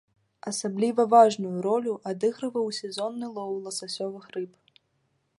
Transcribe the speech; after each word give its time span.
Асабліва 0.51 1.03
важную 1.15 1.59
ролю 1.67 1.93
адыгрываў 2.11 2.71
сезонны 2.79 3.27
лоў 3.35 3.53
ласасёвых 3.67 4.25
рыб. 4.37 4.51